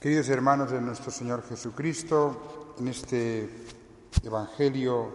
Queridos 0.00 0.28
hermanos 0.28 0.70
de 0.70 0.80
nuestro 0.80 1.10
Señor 1.10 1.42
Jesucristo, 1.42 2.74
en 2.78 2.86
este 2.86 3.50
Evangelio 4.22 5.10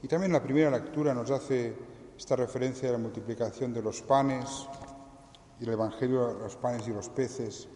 y 0.00 0.06
también 0.06 0.32
la 0.32 0.40
primera 0.40 0.70
lectura 0.70 1.12
nos 1.12 1.28
hace 1.32 1.74
esta 2.16 2.36
referencia 2.36 2.88
a 2.88 2.92
la 2.92 2.98
multiplicación 2.98 3.74
de 3.74 3.82
los 3.82 4.00
panes 4.02 4.68
y 5.58 5.64
el 5.64 5.70
Evangelio 5.70 6.34
los 6.34 6.54
panes 6.54 6.86
y 6.86 6.92
los 6.92 7.08
peces. 7.08 7.66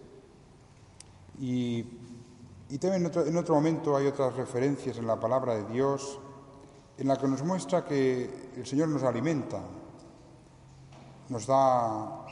Y, 1.41 1.83
también 2.79 3.03
en 3.03 3.07
otro, 3.07 3.27
en 3.27 3.37
otro 3.37 3.57
momento 3.57 3.97
hay 3.97 4.07
otras 4.07 4.37
referencias 4.37 4.99
en 4.99 5.09
la 5.09 5.19
palabra 5.19 5.57
de 5.57 5.65
Dios 5.65 6.21
en 6.97 7.09
la 7.09 7.19
que 7.19 7.27
nos 7.27 7.43
muestra 7.43 7.85
que 7.85 8.53
el 8.57 8.65
Señor 8.65 8.87
nos 8.87 9.03
alimenta, 9.03 9.61
nos 11.29 11.45
da 11.45 12.25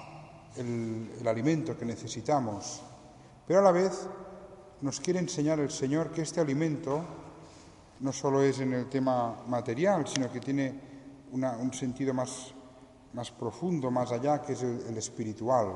el, 0.56 1.26
alimento 1.26 1.76
que 1.76 1.84
necesitamos, 1.84 2.80
pero 3.46 3.60
a 3.60 3.62
la 3.62 3.72
vez 3.72 4.08
nos 4.80 5.00
quiere 5.00 5.18
enseñar 5.18 5.60
el 5.60 5.70
Señor 5.70 6.10
que 6.10 6.22
este 6.22 6.40
alimento 6.40 7.04
no 8.00 8.12
solo 8.12 8.42
es 8.42 8.60
en 8.60 8.72
el 8.72 8.88
tema 8.88 9.44
material, 9.46 10.06
sino 10.06 10.30
que 10.30 10.40
tiene 10.40 10.94
un 11.32 11.72
sentido 11.72 12.12
más, 12.12 12.54
más, 13.12 13.30
profundo, 13.30 13.90
más 13.90 14.12
allá, 14.12 14.40
que 14.42 14.52
es 14.52 14.62
el, 14.62 14.96
espiritual. 14.96 15.68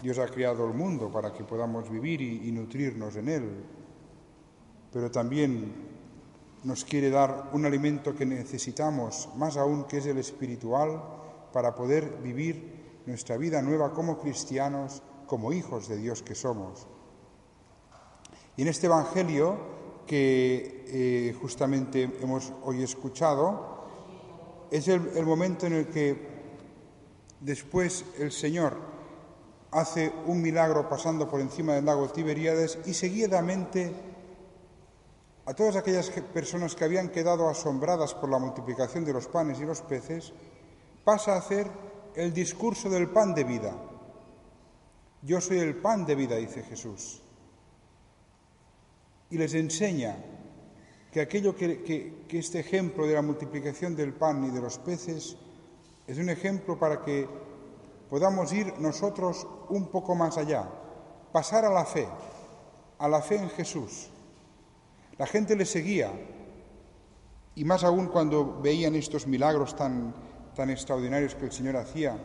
Dios 0.00 0.18
ha 0.18 0.26
creado 0.26 0.66
el 0.66 0.74
mundo 0.74 1.10
para 1.10 1.32
que 1.32 1.44
podamos 1.44 1.90
vivir 1.90 2.20
y, 2.20 2.48
y 2.48 2.52
nutrirnos 2.52 3.16
en 3.16 3.28
él, 3.28 3.64
pero 4.92 5.10
también 5.10 5.72
nos 6.64 6.84
quiere 6.84 7.10
dar 7.10 7.50
un 7.52 7.66
alimento 7.66 8.14
que 8.14 8.26
necesitamos, 8.26 9.28
más 9.36 9.56
aún 9.56 9.84
que 9.84 9.98
es 9.98 10.06
el 10.06 10.18
espiritual, 10.18 11.02
para 11.52 11.74
poder 11.74 12.18
vivir 12.22 13.02
nuestra 13.06 13.36
vida 13.36 13.62
nueva 13.62 13.92
como 13.92 14.18
cristianos, 14.18 15.02
como 15.26 15.52
hijos 15.52 15.88
de 15.88 15.96
Dios 15.96 16.22
que 16.22 16.34
somos. 16.34 16.86
Y 18.56 18.62
en 18.62 18.68
este 18.68 18.86
Evangelio 18.86 19.56
que 20.06 20.84
eh, 20.86 21.36
justamente 21.40 22.10
hemos 22.20 22.52
hoy 22.62 22.82
escuchado, 22.82 23.84
es 24.70 24.88
el, 24.88 25.10
el 25.16 25.24
momento 25.24 25.66
en 25.66 25.72
el 25.74 25.86
que 25.88 26.34
después 27.40 28.04
el 28.18 28.32
Señor 28.32 28.76
hace 29.70 30.12
un 30.26 30.40
milagro 30.40 30.88
pasando 30.88 31.28
por 31.28 31.40
encima 31.40 31.74
del 31.74 31.84
lago 31.84 32.08
Tiberíades 32.08 32.78
y 32.86 32.94
seguidamente 32.94 33.92
a 35.46 35.52
todas 35.52 35.76
aquellas 35.76 36.08
personas 36.32 36.74
que 36.74 36.84
habían 36.84 37.10
quedado 37.10 37.48
asombradas 37.48 38.14
por 38.14 38.30
la 38.30 38.38
multiplicación 38.38 39.04
de 39.04 39.12
los 39.12 39.26
panes 39.26 39.60
y 39.60 39.64
los 39.64 39.82
peces, 39.82 40.32
pasa 41.04 41.34
a 41.34 41.38
hacer 41.38 41.70
el 42.14 42.32
discurso 42.32 42.88
del 42.88 43.10
pan 43.10 43.34
de 43.34 43.44
vida. 43.44 43.76
Yo 45.20 45.40
soy 45.40 45.58
el 45.58 45.76
pan 45.76 46.06
de 46.06 46.14
vida, 46.14 46.36
dice 46.36 46.62
Jesús. 46.62 47.23
Y 49.34 49.36
les 49.36 49.52
enseña 49.54 50.14
que 51.10 51.20
aquello 51.20 51.56
que, 51.56 52.24
este 52.30 52.60
ejemplo 52.60 53.04
de 53.04 53.14
la 53.14 53.20
multiplicación 53.20 53.96
del 53.96 54.12
pan 54.12 54.44
y 54.44 54.50
de 54.50 54.60
los 54.60 54.78
peces 54.78 55.36
es 56.06 56.18
un 56.18 56.30
ejemplo 56.30 56.78
para 56.78 57.02
que 57.02 57.26
podamos 58.08 58.52
ir 58.52 58.72
nosotros 58.78 59.44
un 59.70 59.88
poco 59.88 60.14
más 60.14 60.38
allá, 60.38 60.70
pasar 61.32 61.64
a 61.64 61.70
la 61.72 61.84
fe, 61.84 62.06
a 62.96 63.08
la 63.08 63.20
fe 63.22 63.34
en 63.34 63.50
Jesús. 63.50 64.08
La 65.18 65.26
gente 65.26 65.56
le 65.56 65.66
seguía, 65.66 66.12
y 67.56 67.64
más 67.64 67.82
aún 67.82 68.06
cuando 68.06 68.60
veían 68.62 68.94
estos 68.94 69.26
milagros 69.26 69.74
tan, 69.74 70.14
tan 70.54 70.70
extraordinarios 70.70 71.34
que 71.34 71.46
el 71.46 71.50
Señor 71.50 71.76
hacía, 71.76 72.16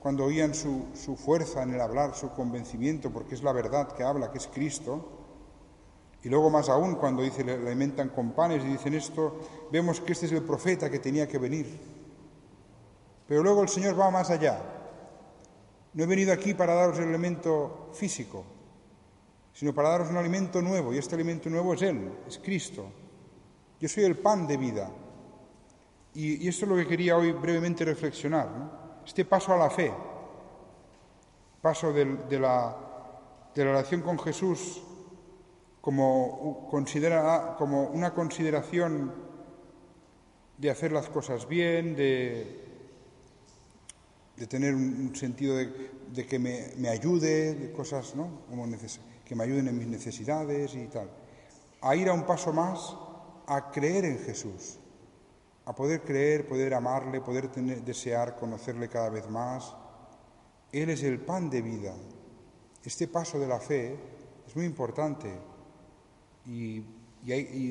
cuando 0.00 0.24
oían 0.24 0.52
su, 0.52 1.16
fuerza 1.16 1.62
en 1.62 1.74
el 1.74 1.80
hablar, 1.80 2.16
su 2.16 2.30
convencimiento, 2.30 3.12
porque 3.12 3.36
es 3.36 3.44
la 3.44 3.52
verdad 3.52 3.92
que 3.92 4.02
habla, 4.02 4.32
que 4.32 4.38
es 4.38 4.48
Cristo, 4.48 5.25
y 6.26 6.28
luego 6.28 6.50
más 6.50 6.68
aún 6.68 6.96
cuando 6.96 7.22
dice, 7.22 7.44
le 7.44 7.52
alimentan 7.52 8.08
con 8.08 8.32
panes 8.32 8.64
y 8.64 8.66
dicen 8.66 8.94
esto, 8.94 9.38
vemos 9.70 10.00
que 10.00 10.12
este 10.12 10.26
es 10.26 10.32
el 10.32 10.42
profeta 10.42 10.90
que 10.90 10.98
tenía 10.98 11.28
que 11.28 11.38
venir. 11.38 11.78
Pero 13.28 13.44
luego 13.44 13.62
el 13.62 13.68
Señor 13.68 13.96
va 13.96 14.10
más 14.10 14.28
allá. 14.30 14.60
No 15.92 16.02
he 16.02 16.06
venido 16.08 16.32
aquí 16.32 16.52
para 16.52 16.74
daros 16.74 16.98
el 16.98 17.10
elemento 17.10 17.90
físico, 17.92 18.44
sino 19.52 19.72
para 19.72 19.90
daros 19.90 20.10
un 20.10 20.16
alimento 20.16 20.60
nuevo, 20.60 20.92
y 20.92 20.98
este 20.98 21.14
alimento 21.14 21.48
nuevo 21.48 21.74
es 21.74 21.82
Él, 21.82 22.10
es 22.26 22.38
Cristo. 22.38 22.90
Yo 23.78 23.88
soy 23.88 24.02
el 24.02 24.16
pan 24.16 24.48
de 24.48 24.56
vida. 24.56 24.90
Y, 26.12 26.48
esto 26.48 26.64
es 26.64 26.70
lo 26.70 26.76
que 26.76 26.88
quería 26.88 27.16
hoy 27.16 27.30
brevemente 27.30 27.84
reflexionar. 27.84 28.48
Este 29.06 29.24
paso 29.24 29.52
a 29.52 29.58
la 29.58 29.70
fe, 29.70 29.92
paso 31.62 31.92
de, 31.92 32.04
la, 32.40 32.76
de 33.54 33.64
la 33.64 33.70
relación 33.70 34.00
con 34.00 34.18
Jesús 34.18 34.82
como, 35.86 36.66
considera, 36.68 37.54
como 37.56 37.84
una 37.84 38.12
consideración 38.12 39.14
de 40.58 40.68
hacer 40.68 40.90
las 40.90 41.08
cosas 41.08 41.46
bien, 41.46 41.94
de, 41.94 42.64
de 44.36 44.46
tener 44.48 44.74
un, 44.74 45.14
sentido 45.14 45.54
de, 45.54 46.26
que 46.26 46.40
me, 46.40 46.88
ayude, 46.88 47.54
de 47.54 47.70
cosas 47.70 48.16
¿no? 48.16 48.40
que 49.24 49.36
me 49.36 49.44
ayuden 49.44 49.68
en 49.68 49.78
mis 49.78 49.86
necesidades 49.86 50.74
y 50.74 50.88
tal, 50.88 51.08
a 51.80 51.94
ir 51.94 52.08
a 52.08 52.14
un 52.14 52.26
paso 52.26 52.52
más, 52.52 52.96
a 53.46 53.70
creer 53.70 54.06
en 54.06 54.18
Jesús 54.18 54.80
a 55.66 55.74
poder 55.74 56.02
creer, 56.02 56.48
poder 56.48 56.74
amarle, 56.74 57.20
poder 57.20 57.48
desear 57.84 58.36
conocerle 58.36 58.88
cada 58.88 59.08
vez 59.08 59.28
más. 59.28 59.74
Él 60.72 60.90
es 60.90 61.02
el 61.04 61.20
pan 61.20 61.48
de 61.50 61.60
vida. 61.60 61.92
Este 62.84 63.06
paso 63.06 63.38
de 63.38 63.48
la 63.48 63.58
fe 63.58 63.96
es 64.46 64.54
muy 64.54 64.64
importante 64.64 65.55
y, 66.46 66.84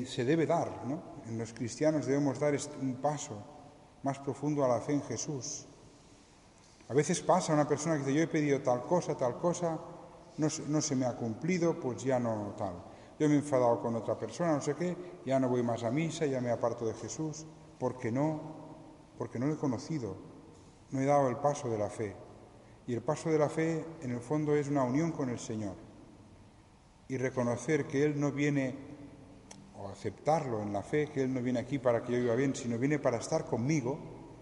se 0.06 0.24
debe 0.24 0.46
dar. 0.46 0.86
¿no? 0.86 1.02
En 1.26 1.38
los 1.38 1.52
cristianos 1.52 2.06
debemos 2.06 2.38
dar 2.38 2.54
un 2.80 2.96
paso 2.96 3.42
más 4.02 4.18
profundo 4.18 4.64
a 4.64 4.68
la 4.68 4.80
fe 4.80 4.92
en 4.92 5.02
Jesús. 5.02 5.66
A 6.88 6.94
veces 6.94 7.20
pasa 7.20 7.52
una 7.52 7.66
persona 7.66 7.94
que 7.94 8.00
dice, 8.00 8.14
yo 8.14 8.22
he 8.22 8.28
pedido 8.28 8.60
tal 8.60 8.82
cosa, 8.84 9.16
tal 9.16 9.38
cosa, 9.38 9.78
no, 10.36 10.48
no 10.68 10.80
se 10.80 10.94
me 10.94 11.06
ha 11.06 11.16
cumplido, 11.16 11.80
pues 11.80 12.04
ya 12.04 12.20
no 12.20 12.54
tal. 12.56 12.74
Yo 13.18 13.28
me 13.28 13.34
he 13.34 13.38
enfadado 13.38 13.80
con 13.80 13.96
otra 13.96 14.18
persona, 14.18 14.52
no 14.52 14.60
sé 14.60 14.74
qué, 14.74 14.96
ya 15.24 15.40
no 15.40 15.48
voy 15.48 15.62
más 15.62 15.82
a 15.82 15.90
misa, 15.90 16.26
ya 16.26 16.40
me 16.40 16.50
aparto 16.50 16.86
de 16.86 16.94
Jesús 16.94 17.46
porque 17.78 18.12
no, 18.12 18.40
porque 19.18 19.38
no 19.38 19.46
lo 19.46 19.54
he 19.54 19.58
conocido, 19.58 20.16
no 20.90 21.00
he 21.00 21.06
dado 21.06 21.28
el 21.28 21.36
paso 21.36 21.68
de 21.68 21.78
la 21.78 21.88
fe. 21.88 22.14
Y 22.86 22.94
el 22.94 23.02
paso 23.02 23.30
de 23.30 23.38
la 23.38 23.48
fe, 23.48 23.84
en 24.02 24.12
el 24.12 24.20
fondo, 24.20 24.54
es 24.54 24.68
una 24.68 24.84
unión 24.84 25.10
con 25.10 25.28
el 25.28 25.38
Señor. 25.38 25.74
Y 27.08 27.16
reconocer 27.16 27.86
que 27.86 28.04
Él 28.04 28.18
no 28.18 28.32
viene, 28.32 28.74
o 29.78 29.88
aceptarlo 29.88 30.62
en 30.62 30.72
la 30.72 30.82
fe, 30.82 31.08
que 31.08 31.22
Él 31.22 31.32
no 31.32 31.40
viene 31.40 31.60
aquí 31.60 31.78
para 31.78 32.02
que 32.02 32.12
yo 32.12 32.18
viva 32.18 32.34
bien, 32.34 32.54
sino 32.54 32.78
viene 32.78 32.98
para 32.98 33.18
estar 33.18 33.44
conmigo 33.44 33.98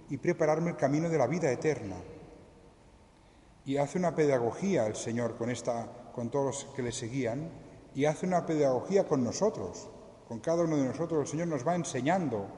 y 0.08 0.19
prepararme 0.19 0.70
el 0.70 0.76
camino 0.76 1.08
de 1.08 1.19
la 1.19 1.26
vida 1.26 1.50
eterna. 1.50 1.97
Y 3.66 3.76
hace 3.76 3.98
una 3.98 4.14
pedagogía 4.14 4.86
el 4.86 4.97
Señor 4.97 5.36
con, 5.36 5.50
esta, 5.50 6.10
con 6.14 6.30
todos 6.30 6.64
los 6.64 6.75
que 6.75 6.82
le 6.82 6.92
seguían, 6.92 7.50
y 7.94 8.06
hace 8.06 8.26
una 8.26 8.44
pedagogía 8.44 9.06
con 9.06 9.22
nosotros, 9.22 9.88
con 10.28 10.41
cada 10.41 10.64
uno 10.64 10.76
de 10.76 10.84
nosotros. 10.84 11.20
El 11.20 11.26
Señor 11.26 11.48
nos 11.48 11.66
va 11.66 11.75
enseñando 11.75 12.48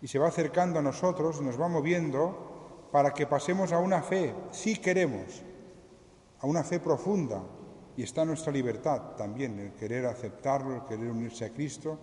y 0.00 0.08
se 0.08 0.18
va 0.18 0.28
acercando 0.28 0.80
a 0.80 0.82
nosotros, 0.82 1.40
nos 1.40 1.60
va 1.60 1.68
moviendo 1.68 2.88
para 2.92 3.12
que 3.12 3.26
pasemos 3.26 3.72
a 3.72 3.78
una 3.78 4.02
fe, 4.02 4.34
si 4.50 4.76
queremos, 4.76 5.42
a 6.40 6.46
una 6.46 6.62
fe 6.62 6.78
profunda. 6.80 7.42
Y 7.96 8.02
está 8.02 8.24
nuestra 8.24 8.52
libertad 8.52 9.16
también, 9.16 9.58
el 9.58 9.72
querer 9.72 10.06
aceptarlo, 10.06 10.74
el 10.74 10.84
querer 10.84 11.10
unirse 11.10 11.44
a 11.44 11.50
Cristo. 11.50 11.98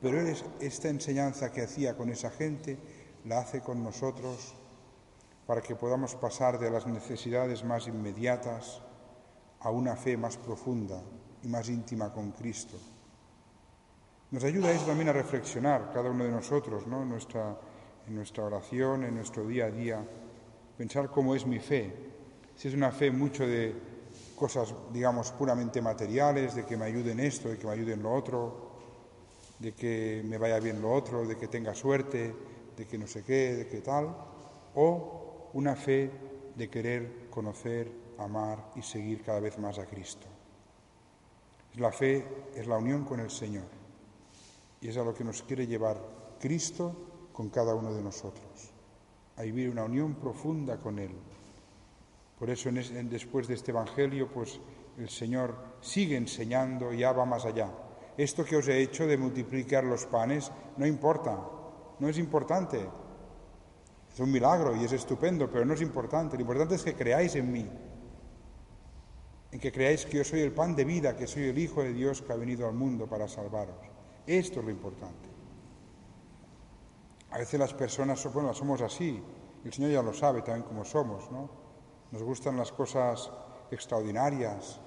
Pero 0.00 0.18
esta 0.60 0.88
enseñanza 0.88 1.52
que 1.52 1.62
hacía 1.62 1.96
con 1.96 2.08
esa 2.08 2.30
gente, 2.30 2.78
la 3.24 3.38
hace 3.38 3.60
con 3.60 3.82
nosotros 3.82 4.54
para 5.46 5.60
que 5.60 5.76
podamos 5.76 6.14
pasar 6.14 6.58
de 6.58 6.70
las 6.70 6.86
necesidades 6.86 7.64
más 7.64 7.86
inmediatas 7.86 8.80
a 9.60 9.70
una 9.70 9.96
fe 9.96 10.16
más 10.16 10.36
profunda 10.36 11.00
y 11.42 11.48
más 11.48 11.68
íntima 11.68 12.12
con 12.12 12.32
Cristo. 12.32 12.78
Nos 14.30 14.44
ayuda 14.44 14.72
eso 14.72 14.86
también 14.86 15.10
a 15.10 15.12
reflexionar 15.12 15.90
cada 15.92 16.10
uno 16.10 16.24
de 16.24 16.30
nosotros, 16.30 16.86
¿no? 16.86 17.04
nuestra, 17.04 17.56
en 18.08 18.14
nuestra 18.14 18.44
oración, 18.44 19.04
en 19.04 19.14
nuestro 19.14 19.46
día 19.46 19.66
a 19.66 19.70
día, 19.70 20.04
pensar 20.76 21.10
cómo 21.10 21.34
es 21.34 21.46
mi 21.46 21.58
fe. 21.58 21.94
Si 22.54 22.68
es 22.68 22.74
una 22.74 22.90
fe 22.90 23.10
mucho 23.10 23.46
de 23.46 23.91
cosas, 24.42 24.74
digamos, 24.92 25.30
puramente 25.30 25.80
materiales, 25.80 26.56
de 26.56 26.66
que 26.66 26.76
me 26.76 26.86
ayuden 26.86 27.20
esto, 27.20 27.48
de 27.48 27.58
que 27.58 27.64
me 27.64 27.74
ayuden 27.74 28.02
lo 28.02 28.12
otro, 28.12 28.72
de 29.60 29.72
que 29.72 30.20
me 30.26 30.36
vaya 30.36 30.58
bien 30.58 30.82
lo 30.82 30.90
otro, 30.92 31.24
de 31.24 31.36
que 31.36 31.46
tenga 31.46 31.72
suerte, 31.76 32.34
de 32.76 32.84
que 32.84 32.98
no 32.98 33.06
sé 33.06 33.22
qué, 33.22 33.54
de 33.54 33.68
qué 33.68 33.80
tal, 33.82 34.12
o 34.74 35.48
una 35.52 35.76
fe 35.76 36.10
de 36.56 36.68
querer 36.68 37.30
conocer, 37.30 37.92
amar 38.18 38.72
y 38.74 38.82
seguir 38.82 39.22
cada 39.22 39.38
vez 39.38 39.60
más 39.60 39.78
a 39.78 39.86
Cristo. 39.86 40.26
La 41.76 41.92
fe 41.92 42.26
es 42.56 42.66
la 42.66 42.78
unión 42.78 43.04
con 43.04 43.20
el 43.20 43.30
Señor. 43.30 43.70
Y 44.80 44.88
es 44.88 44.96
a 44.96 45.04
lo 45.04 45.14
que 45.14 45.22
nos 45.22 45.44
quiere 45.44 45.68
llevar 45.68 46.02
Cristo 46.40 47.28
con 47.32 47.48
cada 47.48 47.76
uno 47.76 47.94
de 47.94 48.02
nosotros, 48.02 48.72
a 49.36 49.42
vivir 49.42 49.70
una 49.70 49.84
unión 49.84 50.16
profunda 50.16 50.78
con 50.78 50.98
Él. 50.98 51.12
Por 52.42 52.50
eso 52.50 52.70
después 52.72 53.46
de 53.46 53.54
este 53.54 53.70
Evangelio, 53.70 54.28
pues 54.28 54.58
el 54.98 55.08
Señor 55.08 55.54
sigue 55.80 56.16
enseñando, 56.16 56.92
ya 56.92 57.12
va 57.12 57.24
más 57.24 57.44
allá. 57.44 57.70
Esto 58.16 58.44
que 58.44 58.56
os 58.56 58.66
he 58.66 58.82
hecho 58.82 59.06
de 59.06 59.16
multiplicar 59.16 59.84
los 59.84 60.06
panes 60.06 60.50
no 60.76 60.84
importa, 60.84 61.38
no 62.00 62.08
es 62.08 62.18
importante. 62.18 62.84
Es 64.12 64.18
un 64.18 64.32
milagro 64.32 64.74
y 64.74 64.82
es 64.82 64.90
estupendo, 64.90 65.48
pero 65.48 65.64
no 65.64 65.74
es 65.74 65.82
importante. 65.82 66.34
Lo 66.34 66.40
importante 66.40 66.74
es 66.74 66.82
que 66.82 66.96
creáis 66.96 67.36
en 67.36 67.52
mí, 67.52 67.70
en 69.52 69.60
que 69.60 69.70
creáis 69.70 70.04
que 70.04 70.16
yo 70.16 70.24
soy 70.24 70.40
el 70.40 70.50
pan 70.50 70.74
de 70.74 70.84
vida, 70.84 71.14
que 71.14 71.28
soy 71.28 71.44
el 71.44 71.58
Hijo 71.58 71.84
de 71.84 71.92
Dios 71.92 72.22
que 72.22 72.32
ha 72.32 72.36
venido 72.36 72.66
al 72.66 72.74
mundo 72.74 73.06
para 73.06 73.28
salvaros. 73.28 73.86
Esto 74.26 74.58
es 74.58 74.64
lo 74.64 74.72
importante. 74.72 75.28
A 77.30 77.38
veces 77.38 77.60
las 77.60 77.72
personas, 77.72 78.20
bueno, 78.34 78.52
somos 78.52 78.80
así, 78.80 79.22
el 79.64 79.72
Señor 79.72 79.92
ya 79.92 80.02
lo 80.02 80.12
sabe 80.12 80.42
también 80.42 80.66
como 80.66 80.84
somos, 80.84 81.30
¿no? 81.30 81.61
Nos 82.12 82.22
gustan 82.22 82.56
las 82.56 82.70
cosas 82.70 83.30
extraordinarias, 83.70 84.78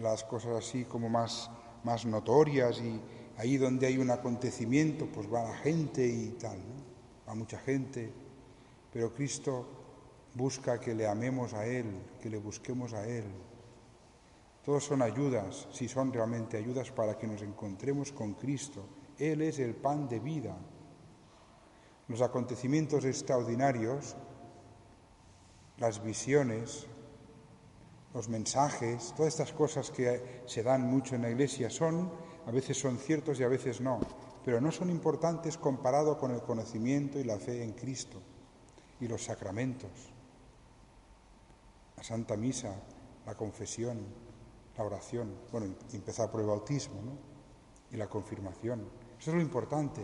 las 0.00 0.24
cosas 0.24 0.64
así 0.64 0.84
como 0.84 1.08
más, 1.08 1.50
más 1.84 2.04
notorias 2.04 2.80
y 2.80 3.00
ahí 3.36 3.56
donde 3.56 3.86
hay 3.86 3.98
un 3.98 4.10
acontecimiento, 4.10 5.06
pues 5.06 5.32
va 5.32 5.44
la 5.44 5.56
gente 5.58 6.04
y 6.04 6.30
tal, 6.40 6.58
¿no? 6.58 6.88
Va 7.28 7.34
mucha 7.34 7.58
gente, 7.58 8.12
pero 8.92 9.14
Cristo 9.14 9.66
busca 10.34 10.80
que 10.80 10.94
le 10.94 11.06
amemos 11.06 11.54
a 11.54 11.66
Él, 11.66 11.86
que 12.20 12.30
le 12.30 12.38
busquemos 12.38 12.94
a 12.94 13.06
Él. 13.06 13.24
Todos 14.64 14.84
son 14.84 15.02
ayudas, 15.02 15.68
si 15.70 15.86
son 15.86 16.12
realmente 16.12 16.56
ayudas 16.56 16.90
para 16.90 17.16
que 17.16 17.26
nos 17.26 17.42
encontremos 17.42 18.10
con 18.10 18.34
Cristo. 18.34 18.84
Él 19.18 19.42
es 19.42 19.58
el 19.58 19.74
pan 19.74 20.08
de 20.08 20.18
vida 20.18 20.56
los 22.08 22.22
acontecimientos 22.22 23.04
extraordinarios, 23.04 24.16
las 25.78 26.02
visiones, 26.02 26.86
los 28.14 28.28
mensajes, 28.28 29.12
todas 29.16 29.32
estas 29.32 29.52
cosas 29.52 29.90
que 29.90 30.42
se 30.46 30.62
dan 30.62 30.82
mucho 30.82 31.14
en 31.14 31.22
la 31.22 31.30
iglesia 31.30 31.70
son, 31.70 32.10
a 32.46 32.50
veces 32.50 32.78
son 32.78 32.98
ciertos 32.98 33.38
y 33.38 33.44
a 33.44 33.48
veces 33.48 33.80
no, 33.80 34.00
pero 34.44 34.60
no 34.60 34.72
son 34.72 34.90
importantes 34.90 35.56
comparado 35.56 36.18
con 36.18 36.32
el 36.32 36.42
conocimiento 36.42 37.18
y 37.18 37.24
la 37.24 37.38
fe 37.38 37.62
en 37.62 37.72
Cristo 37.72 38.20
y 39.00 39.06
los 39.06 39.24
sacramentos, 39.24 39.90
la 41.96 42.02
Santa 42.02 42.36
Misa, 42.36 42.74
la 43.26 43.36
confesión, 43.36 44.00
la 44.76 44.84
oración, 44.84 45.34
bueno, 45.52 45.74
empezar 45.92 46.30
por 46.30 46.40
el 46.40 46.46
bautismo 46.46 47.18
y 47.90 47.96
la 47.96 48.08
confirmación. 48.08 48.88
Eso 49.18 49.30
es 49.30 49.36
lo 49.36 49.42
importante 49.42 50.02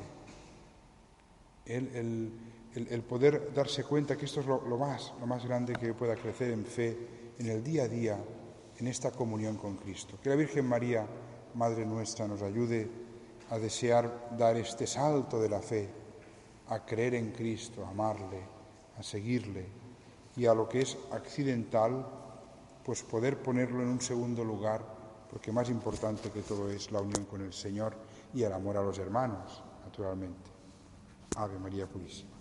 el, 1.67 3.03
poder 3.09 3.53
darse 3.55 3.85
cuenta 3.85 4.17
que 4.17 4.27
esto 4.27 4.41
es 4.41 4.47
lo, 4.47 4.79
más, 4.79 5.13
lo 5.21 5.27
más 5.27 5.45
grande 5.45 5.75
que 5.75 5.95
pueda 5.95 6.17
crecer 6.17 6.51
en 6.51 6.65
fe 6.65 6.97
en 7.39 7.49
el 7.49 7.63
día 7.65 7.85
a 7.85 7.89
día, 7.89 8.19
en 8.79 8.87
esta 8.87 9.11
comunión 9.11 9.57
con 9.57 9.77
Cristo. 9.77 10.19
Que 10.23 10.31
la 10.31 10.37
Virgen 10.37 10.67
María, 10.67 11.07
Madre 11.55 11.87
nuestra, 11.87 12.27
nos 12.27 12.43
ayude 12.43 12.89
a 13.51 13.59
desear 13.59 14.37
dar 14.37 14.57
este 14.57 14.87
salto 14.87 15.41
de 15.41 15.49
la 15.49 15.61
fe, 15.61 15.89
a 16.69 16.85
creer 16.85 17.15
en 17.15 17.33
Cristo, 17.33 17.85
a 17.85 17.91
amarle, 17.91 18.41
a 18.99 19.03
seguirle 19.03 19.67
y 20.37 20.47
a 20.47 20.55
lo 20.55 20.69
que 20.69 20.81
es 20.81 20.99
accidental, 21.13 22.07
pues 22.85 23.03
poder 23.03 23.41
ponerlo 23.41 23.83
en 23.83 23.89
un 23.89 24.01
segundo 24.01 24.45
lugar, 24.45 24.83
porque 25.31 25.53
más 25.53 25.71
importante 25.71 26.31
que 26.31 26.43
todo 26.43 26.71
es 26.71 26.91
la 26.91 27.01
unión 27.01 27.25
con 27.25 27.41
el 27.41 27.53
Señor 27.53 27.95
y 28.35 28.43
el 28.43 28.53
amor 28.53 28.77
a 28.77 28.83
los 28.83 28.99
hermanos, 28.99 29.63
naturalmente. 29.85 30.54
Ave 31.37 31.59
Maria 31.59 31.87
Purissima. 31.87 32.34